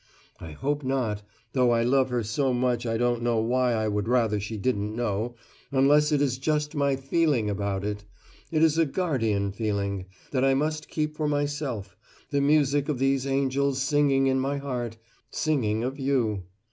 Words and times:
I 0.39 0.53
hope 0.53 0.83
not, 0.83 1.21
though 1.53 1.69
I 1.69 1.83
love 1.83 2.09
her 2.09 2.23
so 2.23 2.55
much 2.55 2.87
I 2.87 2.97
don't 2.97 3.21
know 3.21 3.39
why 3.39 3.73
I 3.73 3.87
would 3.87 4.07
rather 4.07 4.39
she 4.39 4.57
didn't 4.57 4.95
know, 4.95 5.35
unless 5.71 6.11
it 6.11 6.23
is 6.23 6.39
just 6.39 6.73
my 6.73 6.95
feeling 6.95 7.51
about 7.51 7.83
it. 7.85 8.03
It 8.51 8.63
is 8.63 8.79
a 8.79 8.87
guardian 8.87 9.51
feeling 9.51 10.07
that 10.31 10.43
I 10.43 10.55
must 10.55 10.89
keep 10.89 11.15
for 11.15 11.27
myself, 11.27 11.95
the 12.31 12.41
music 12.41 12.89
of 12.89 12.97
these 12.97 13.27
angels 13.27 13.79
singing 13.79 14.25
in 14.25 14.39
my 14.39 14.57
heart 14.57 14.97
singing 15.29 15.83
of 15.83 15.99
You. 15.99 16.45